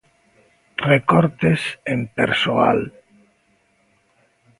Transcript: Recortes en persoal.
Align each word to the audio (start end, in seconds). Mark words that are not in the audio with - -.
Recortes 0.93 1.63
en 1.95 1.99
persoal. 2.17 2.79